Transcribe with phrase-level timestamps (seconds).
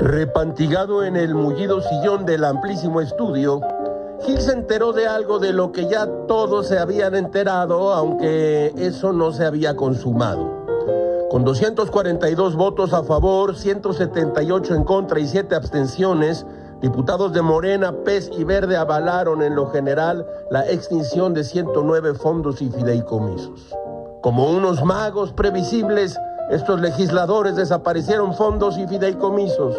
[0.00, 3.60] Repantigado en el mullido sillón del amplísimo estudio,
[4.20, 9.14] Gil se enteró de algo de lo que ya todos se habían enterado, aunque eso
[9.14, 10.66] no se había consumado.
[11.30, 16.44] Con 242 votos a favor, 178 en contra y 7 abstenciones,
[16.82, 22.60] diputados de Morena, PES y Verde avalaron en lo general la extinción de 109 fondos
[22.60, 23.74] y fideicomisos.
[24.20, 26.18] Como unos magos previsibles,
[26.50, 29.76] estos legisladores desaparecieron fondos y fideicomisos.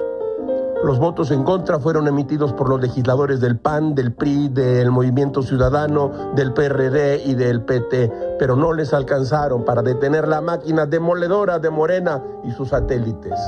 [0.84, 5.41] Los votos en contra fueron emitidos por los legisladores del PAN, del PRI, del Movimiento
[5.41, 11.58] Ciudadano, del PRD y del PT, pero no les alcanzaron para detener la máquina demoledora
[11.58, 13.39] de Morena y sus satélites.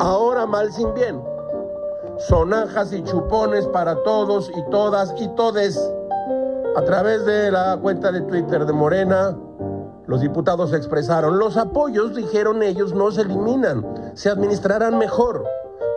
[0.00, 1.22] Ahora mal sin bien.
[2.18, 5.78] Sonajas y chupones para todos y todas y todes.
[6.76, 9.36] A través de la cuenta de Twitter de Morena,
[10.06, 15.44] los diputados expresaron, los apoyos, dijeron ellos, no se eliminan, se administrarán mejor.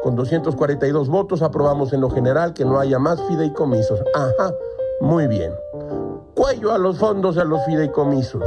[0.01, 3.99] Con 242 votos aprobamos en lo general que no haya más fideicomisos.
[4.15, 4.53] Ajá,
[5.01, 5.53] muy bien.
[6.35, 8.43] Cuello a los fondos y a los fideicomisos.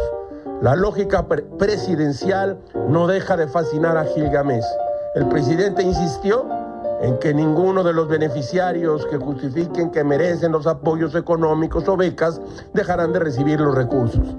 [0.62, 1.27] La lógica
[1.58, 2.58] presidencial
[2.89, 4.64] no deja de fascinar a Gilgamesh.
[5.14, 6.47] El presidente insistió
[7.00, 12.41] en que ninguno de los beneficiarios que justifiquen que merecen los apoyos económicos o becas
[12.74, 14.36] dejarán de recibir los recursos.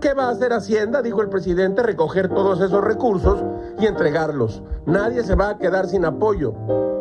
[0.00, 1.02] ¿Qué va a hacer Hacienda?
[1.02, 3.44] Dijo el presidente, recoger todos esos recursos
[3.78, 4.62] y entregarlos.
[4.86, 6.54] Nadie se va a quedar sin apoyo.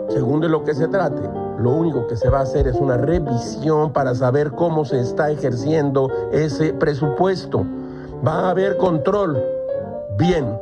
[0.10, 1.22] Según de lo que se trate,
[1.60, 5.32] lo único que se va a hacer es una revisión para saber cómo se está
[5.32, 7.66] ejerciendo ese presupuesto.
[8.28, 9.42] Va a haber control.
[10.18, 10.60] Bien.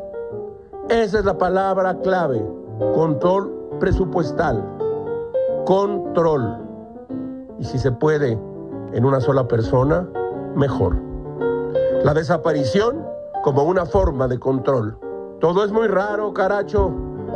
[0.90, 2.46] Esa es la palabra clave.
[2.94, 4.64] Control presupuestal.
[5.66, 6.58] Control.
[7.58, 8.38] Y si se puede
[8.94, 10.08] en una sola persona,
[10.56, 11.17] mejor.
[12.08, 13.06] La desaparición
[13.44, 14.98] como una forma de control.
[15.42, 16.90] Todo es muy raro, caracho.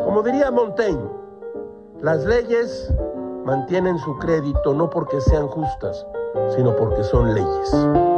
[0.06, 1.10] Como diría Montaigne,
[2.00, 2.90] las leyes
[3.44, 6.08] mantienen su crédito no porque sean justas,
[6.56, 8.11] sino porque son leyes.